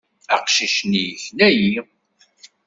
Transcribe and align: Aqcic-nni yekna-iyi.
Aqcic-nni 0.35 1.01
yekna-iyi. 1.09 1.79